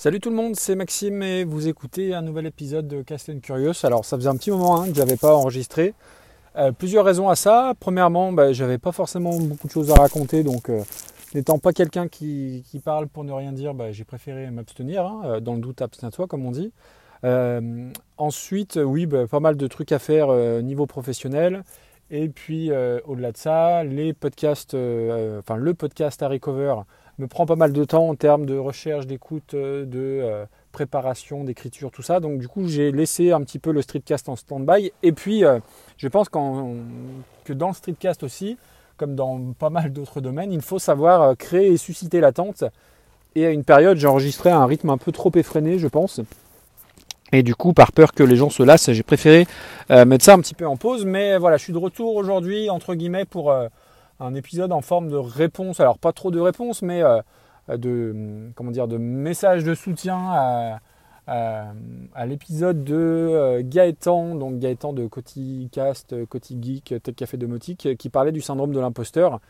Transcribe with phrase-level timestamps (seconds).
[0.00, 3.84] Salut tout le monde, c'est Maxime et vous écoutez un nouvel épisode de Cast Curious.
[3.84, 5.92] Alors ça faisait un petit moment hein, que j'avais pas enregistré.
[6.54, 7.74] Euh, plusieurs raisons à ça.
[7.80, 10.84] Premièrement, bah, j'avais pas forcément beaucoup de choses à raconter, donc euh,
[11.34, 15.04] n'étant pas quelqu'un qui, parle pour ne rien dire, bah, j'ai préféré m'abstenir.
[15.04, 16.72] Hein, euh, dans le doute, abstiens-toi, comme on dit.
[18.18, 20.28] ensuite, oui, bah, pas mal de trucs à faire
[20.62, 21.64] niveau professionnel.
[22.10, 22.70] Et puis
[23.04, 26.76] au-delà de ça, les podcasts, enfin le podcast à recover
[27.18, 31.44] me prend pas mal de temps en termes de recherche, d'écoute, euh, de euh, préparation,
[31.44, 32.20] d'écriture, tout ça.
[32.20, 34.92] Donc du coup, j'ai laissé un petit peu le streetcast en stand-by.
[35.02, 35.58] Et puis, euh,
[35.96, 38.56] je pense que dans le streetcast aussi,
[38.96, 42.64] comme dans pas mal d'autres domaines, il faut savoir créer et susciter l'attente.
[43.34, 46.20] Et à une période, j'enregistrais à un rythme un peu trop effréné, je pense.
[47.30, 49.46] Et du coup, par peur que les gens se lassent, j'ai préféré
[49.90, 51.04] mettre ça un petit peu en pause.
[51.04, 53.54] Mais voilà, je suis de retour aujourd'hui, entre guillemets, pour
[54.20, 55.80] un épisode en forme de réponse.
[55.80, 57.20] Alors pas trop de réponse, mais euh,
[57.76, 60.78] de comment dire de message de soutien
[61.26, 66.14] à, l'épisode de euh, Gaëtan, donc Gaëtan de Coticast,
[66.60, 69.40] Geek, Tech Café Domotique, qui parlait du syndrome de l'imposteur.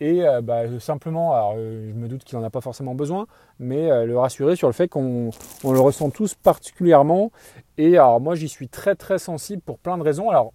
[0.00, 3.26] Et euh, bah, simplement, je me doute qu'il n'en a pas forcément besoin,
[3.58, 5.30] mais le rassurer sur le fait qu'on
[5.64, 7.30] le ressent tous particulièrement.
[7.78, 10.30] Et alors moi j'y suis très très sensible pour plein de raisons.
[10.30, 10.52] Alors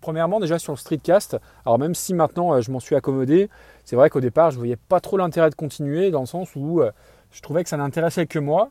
[0.00, 3.48] premièrement déjà sur le streetcast, alors même si maintenant euh, je m'en suis accommodé,
[3.84, 6.80] c'est vrai qu'au départ je voyais pas trop l'intérêt de continuer dans le sens où
[6.80, 6.90] euh,
[7.30, 8.70] je trouvais que ça n'intéressait que moi.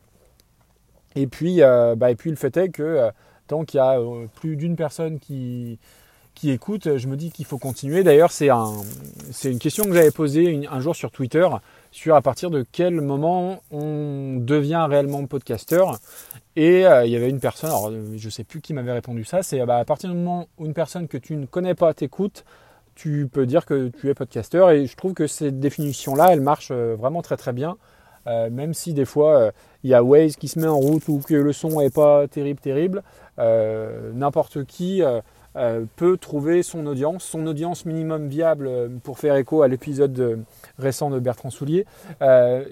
[1.14, 3.10] Et puis, euh, bah, et puis le fait est que
[3.46, 3.98] tant qu'il y a
[4.34, 5.78] plus d'une personne qui,
[6.34, 8.02] qui écoute, je me dis qu'il faut continuer.
[8.02, 8.72] D'ailleurs, c'est un,
[9.44, 11.46] une question que j'avais posée un jour sur Twitter
[11.92, 15.98] sur à partir de quel moment on devient réellement podcasteur.
[16.56, 18.92] Et euh, il y avait une personne, alors euh, je ne sais plus qui m'avait
[18.92, 21.74] répondu ça, c'est bah, à partir du moment où une personne que tu ne connais
[21.74, 22.44] pas t'écoute,
[22.94, 24.70] tu peux dire que tu es podcasteur.
[24.70, 27.76] Et je trouve que cette définition-là, elle marche euh, vraiment très très bien.
[28.26, 29.50] même si des fois
[29.82, 32.28] il y a Waze qui se met en route ou que le son n'est pas
[32.28, 33.02] terrible terrible,
[34.14, 35.02] n'importe qui
[35.54, 40.18] euh, peut trouver son audience, son audience minimum viable euh, pour faire écho à l'épisode
[40.18, 40.36] euh,
[40.78, 41.84] récent de Bertrand Soulier.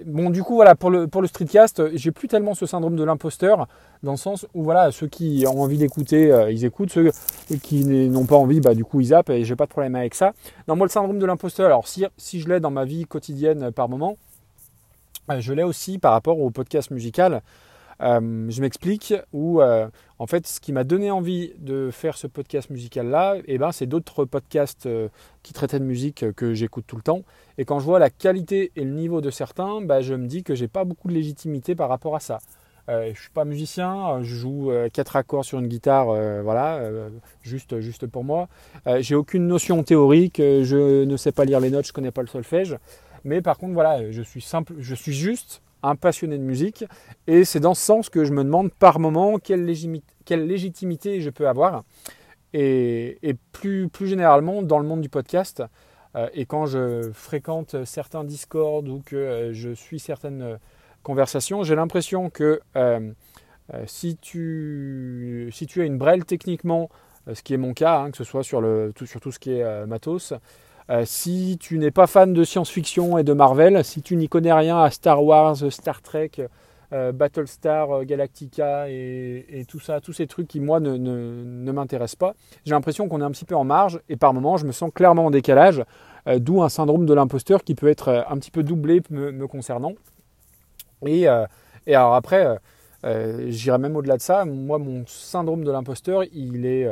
[0.06, 3.04] bon, du coup, voilà, pour le, pour le streetcast, j'ai plus tellement ce syndrome de
[3.04, 3.68] l'imposteur,
[4.02, 7.10] dans le sens où, voilà, ceux qui ont envie d'écouter, ils écoutent, ceux
[7.62, 10.14] qui n'ont pas envie, bah, du coup, ils zappent, et j'ai pas de problème avec
[10.14, 10.32] ça.
[10.66, 13.70] Non, moi, le syndrome de l'imposteur, alors si, si je l'ai dans ma vie quotidienne
[13.72, 14.16] par moment,
[15.38, 17.42] je l'ai aussi par rapport au podcast musical.
[18.02, 19.88] Euh, je m'explique, où euh,
[20.18, 23.86] en fait ce qui m'a donné envie de faire ce podcast musical-là, eh ben, c'est
[23.86, 25.08] d'autres podcasts euh,
[25.42, 27.22] qui traitaient de musique que j'écoute tout le temps.
[27.58, 30.42] Et quand je vois la qualité et le niveau de certains, bah, je me dis
[30.42, 32.38] que j'ai pas beaucoup de légitimité par rapport à ça.
[32.88, 36.06] Euh, je suis pas musicien, je joue quatre accords sur une guitare,
[36.42, 36.80] voilà,
[37.42, 38.48] juste, juste pour moi.
[39.00, 42.28] j'ai aucune notion théorique, je ne sais pas lire les notes, je connais pas le
[42.28, 42.76] solfège.
[43.22, 46.84] Mais par contre, voilà, je suis simple, je suis juste un passionné de musique.
[47.26, 51.48] Et c'est dans ce sens que je me demande par moment quelle, légitimité je peux
[51.48, 51.84] avoir.
[52.52, 55.62] Et, plus, généralement, dans le monde du podcast,
[56.16, 60.58] euh, et quand je fréquente certains Discord ou que euh, je suis certaines
[61.04, 63.12] conversations, j'ai l'impression que euh,
[63.86, 66.88] si, tu, si tu as une brêle techniquement,
[67.32, 69.38] ce qui est mon cas, hein, que ce soit sur, le, tout, sur tout ce
[69.38, 70.34] qui est matos,
[70.90, 74.52] euh, si tu n'es pas fan de science-fiction et de Marvel, si tu n'y connais
[74.52, 76.32] rien à Star Wars, Star Trek,
[76.92, 82.34] euh, Battlestar euh, Galactica et, tout ça, tous ces trucs qui moi ne, m'intéressent pas,
[82.64, 84.90] j'ai l'impression qu'on est un petit peu en marge et par moments je me sens
[84.92, 85.84] clairement en décalage,
[86.38, 89.92] d'où un syndrome de l'imposteur qui peut être un petit peu doublé me, concernant.
[91.06, 91.22] Et,
[91.86, 92.58] et, alors après,
[93.46, 96.86] j'irai même au-delà de ça, moi mon syndrome de l'imposteur, il est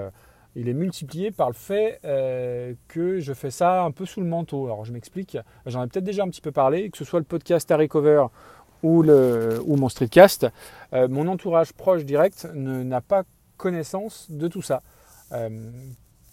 [0.54, 4.26] il est multiplié par le fait euh, que je fais ça un peu sous le
[4.26, 4.66] manteau.
[4.66, 7.24] Alors je m'explique, j'en ai peut-être déjà un petit peu parlé, que ce soit le
[7.24, 8.26] podcast à Recover
[8.82, 10.46] ou, le, ou mon streetcast,
[10.92, 13.24] euh, mon entourage proche direct n'a pas
[13.56, 14.82] connaissance de tout ça.
[15.32, 15.48] Euh,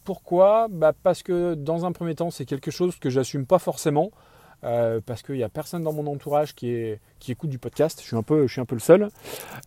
[0.04, 0.68] pourquoi?
[0.70, 4.12] Bah Parce que dans un premier temps, c'est quelque chose que j'assume pas forcément.
[4.66, 8.00] Euh, parce qu'il n'y a personne dans mon entourage qui, écoute du podcast.
[8.02, 9.10] Je suis un peu, le seul.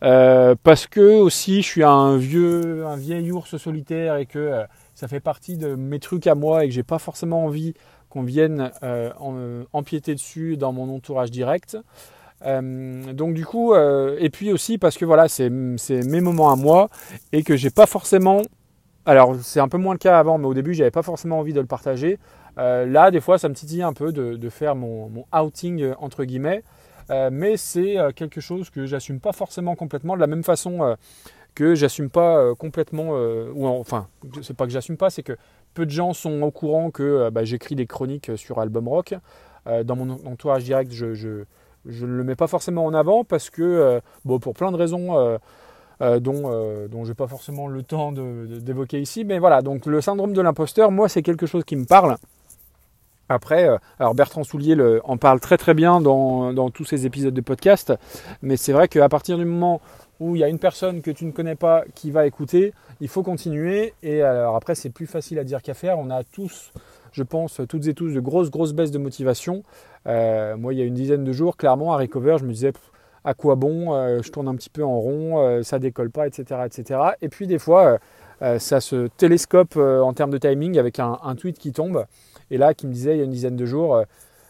[0.03, 4.65] Euh, parce que aussi, je suis un vieux, vieil ours solitaire et que euh,
[4.95, 7.75] ça fait partie de mes trucs à moi et que j'ai pas forcément envie
[8.11, 8.71] qu'on vienne
[9.73, 11.77] empiéter dessus dans mon entourage direct.
[12.43, 16.89] donc du coup, et puis aussi parce que voilà, c'est mes moments à moi
[17.33, 18.41] et que j'ai pas forcément
[19.09, 21.55] alors c'est un peu moins le cas avant, mais au début j'avais pas forcément envie
[21.55, 22.19] de le partager.
[22.59, 26.25] Euh, là, des fois, ça me titille un peu de, faire mon, outing euh, entre
[26.25, 26.65] guillemets,
[27.11, 30.97] euh, mais c'est quelque chose que j'assume pas forcément complètement de la même façon
[31.55, 33.11] que j'assume pas complètement,
[33.55, 34.09] ou enfin,
[34.43, 35.37] c'est pas que j'assume pas, c'est que
[35.75, 39.15] peu de gens sont au courant que bah, j'écris des chroniques sur Album Rock.
[39.85, 41.07] dans mon entourage direct, je,
[41.87, 45.39] ne le mets pas forcément en avant parce que, bon, pour plein de raisons
[46.01, 49.25] dont, dont je n'ai pas forcément le temps d'évoquer ici.
[49.25, 52.17] Mais voilà, donc le syndrome de l'imposteur, moi, c'est quelque chose qui me parle.
[53.29, 57.41] Après, alors Bertrand Soulier en parle très très bien dans, dans tous ses épisodes de
[57.41, 57.93] podcast,
[58.43, 59.81] mais c'est vrai qu'à partir du moment
[60.21, 63.09] où il y a une personne que tu ne connais pas qui va écouter, il
[63.09, 63.95] faut continuer.
[64.03, 65.99] Et alors après, c'est plus facile à dire qu'à faire.
[65.99, 66.73] On a tous,
[67.13, 69.63] je pense, toutes et tous, de grosses, grosses baisses de motivation.
[70.07, 72.73] Euh, moi, il y a une dizaine de jours, clairement, à Recover, je me disais,
[73.25, 76.27] à quoi bon euh, Je tourne un petit peu en rond, euh, ça décolle pas,
[76.27, 77.01] etc., etc.
[77.23, 77.99] Et puis des fois,
[78.59, 82.05] ça se télescope en termes de timing avec un, tweet qui tombe.
[82.51, 84.05] Et là, qui me disait il y a une dizaine de jours,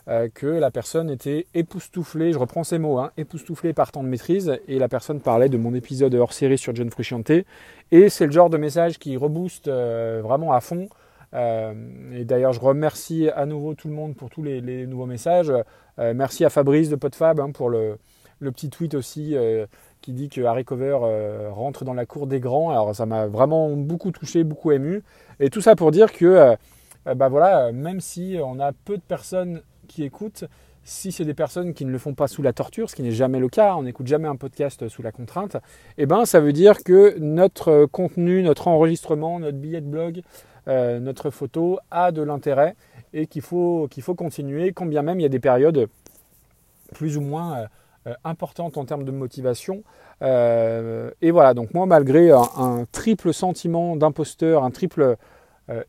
[0.09, 4.09] euh, que la personne était époustouflée, je reprends ces mots, hein, époustouflée par temps de
[4.09, 7.31] maîtrise, et la personne parlait de mon épisode hors série sur John Frusciante,
[7.91, 10.89] et c'est le genre de message qui rebooste euh, vraiment à fond.
[11.35, 11.75] Euh,
[12.15, 15.53] et d'ailleurs, je remercie à nouveau tout le monde pour tous les, nouveaux messages.
[15.99, 17.99] merci à Fabrice de PodFab hein, pour le,
[18.41, 19.37] petit tweet aussi
[20.01, 20.97] qui dit que Harry Cover
[21.51, 22.71] rentre dans la cour des grands.
[22.71, 25.03] Alors ça m'a vraiment beaucoup touché, beaucoup ému.
[25.39, 26.57] Et tout ça pour dire que
[27.15, 30.45] bah voilà, même si on a peu de personnes qui écoutent,
[30.89, 33.13] si c'est des personnes qui ne le font pas sous la torture, ce qui n'est
[33.13, 35.59] jamais le cas, on n'écoute jamais un podcast sous la contrainte,
[35.99, 40.23] eh ben, ça veut dire que notre contenu, notre enregistrement, notre billet de blog,
[40.67, 42.75] euh, notre photo a de l'intérêt
[43.13, 45.89] et qu'il faut, qu'il faut continuer, quand bien même il y a des périodes
[46.95, 47.67] plus ou moins
[48.07, 49.83] euh, importantes en termes de motivation.
[50.23, 55.17] Euh, et voilà, donc moi, malgré un triple sentiment d'imposteur, un triple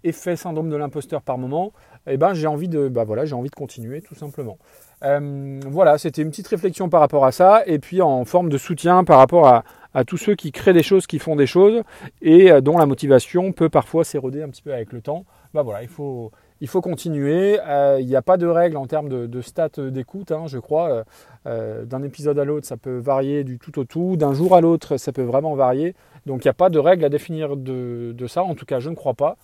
[0.04, 1.74] effet syndrome de l'imposteur par moment,
[2.08, 4.58] eh ben, j'ai envie bah voilà, j'ai envie de continuer tout simplement.
[5.04, 8.58] Euh, voilà, c'était une petite réflexion par rapport à ça, et puis en forme de
[8.58, 9.64] soutien par rapport à,
[10.06, 11.82] tous ceux qui créent des choses, qui font des choses,
[12.22, 15.26] et euh, dont la motivation peut parfois s'éroder un petit peu avec le temps.
[15.54, 16.32] Bah voilà, il faut,
[16.62, 17.60] il faut continuer.
[17.68, 21.04] Euh, il n'y a pas de règle en termes de, stats d'écoute, hein, je crois.
[21.46, 24.16] D'un épisode à l'autre, ça peut varier du tout au tout.
[24.16, 25.96] D'un jour à l'autre, ça peut vraiment varier.
[26.28, 28.44] Donc il n'y a pas de règle à définir de, de, ça.
[28.44, 29.38] En tout cas, je ne crois pas.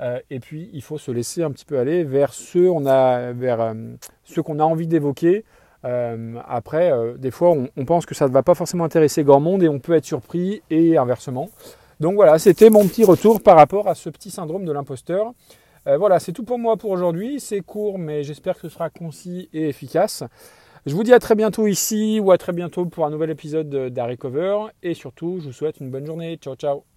[0.00, 3.96] Euh, et puis, il faut se laisser un petit peu aller vers ceux, euh,
[4.44, 5.44] qu'on a envie d'évoquer.
[5.84, 9.62] Euh, après, des fois, on, pense que ça ne va pas forcément intéresser grand monde
[9.62, 11.48] et on peut être surpris et inversement.
[12.00, 15.32] Donc voilà, c'était mon petit retour par rapport à ce petit syndrome de l'imposteur.
[15.86, 17.40] voilà, c'est tout pour moi pour aujourd'hui.
[17.40, 20.22] C'est court, mais j'espère que ce sera concis et efficace.
[20.86, 23.68] Je vous dis à très bientôt ici ou à très bientôt pour un nouvel épisode
[23.68, 24.66] d'Harry Cover.
[24.82, 26.36] Et surtout, je vous souhaite une bonne journée.
[26.36, 26.89] Ciao, ciao